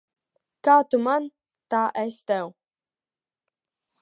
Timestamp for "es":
2.07-2.19